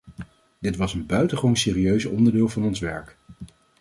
[0.59, 3.17] Dit was een buitengewoon serieus onderdeel van ons werk.